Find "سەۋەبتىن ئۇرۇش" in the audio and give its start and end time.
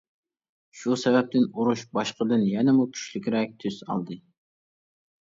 1.01-1.85